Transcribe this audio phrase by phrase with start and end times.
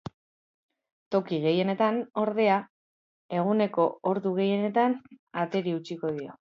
[1.15, 2.57] Toki gehienetan, ordea,
[3.43, 5.01] eguneko ordu gehienetan
[5.49, 6.41] ateri eutsiko dio.